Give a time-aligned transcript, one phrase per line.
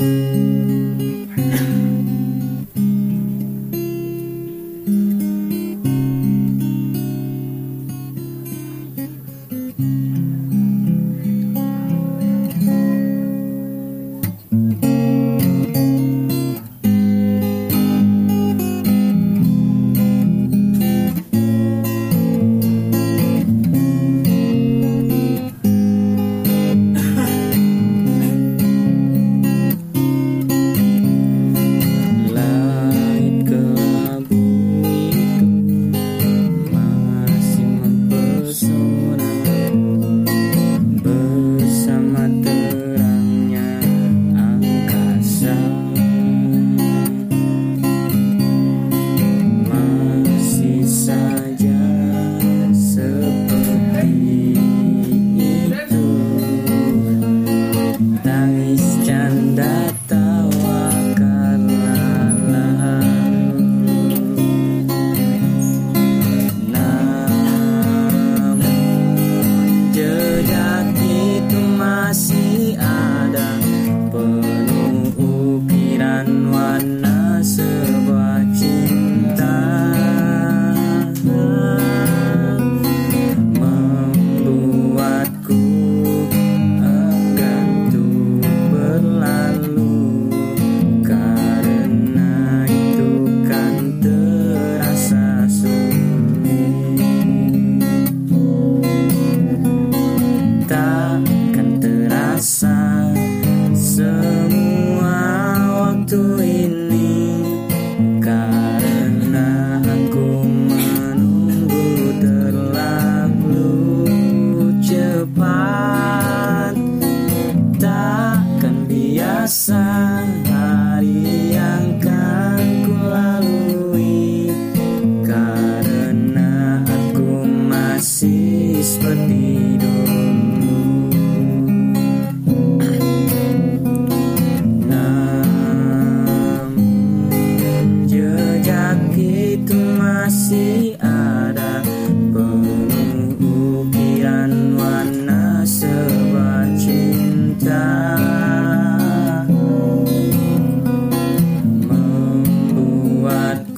[0.00, 0.59] Música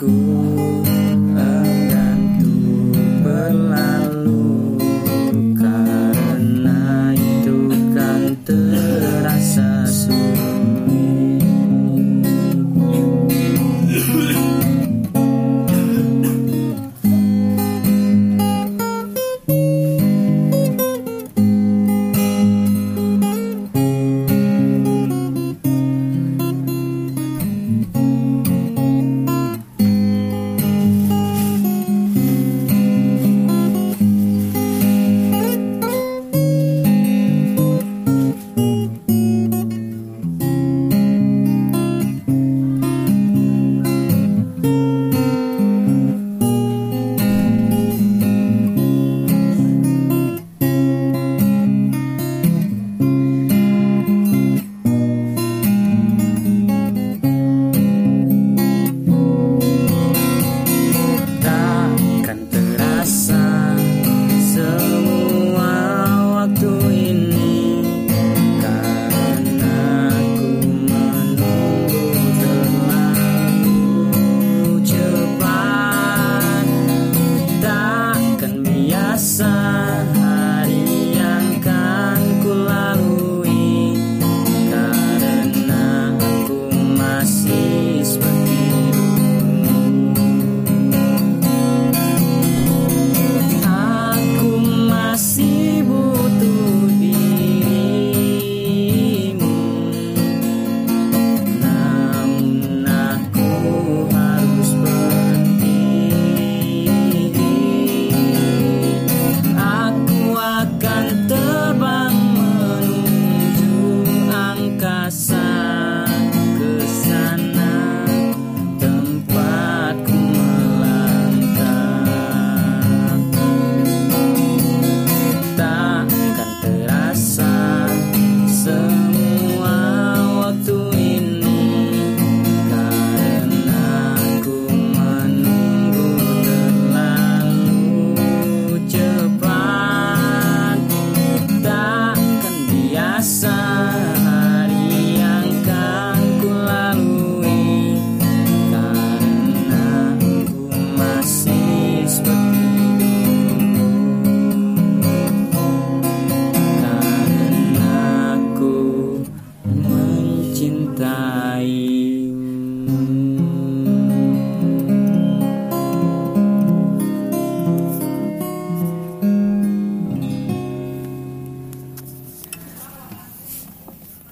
[0.02, 0.51] school.